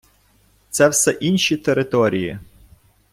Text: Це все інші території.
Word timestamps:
Це 0.69 0.89
все 0.89 1.11
інші 1.11 1.57
території. 1.57 2.39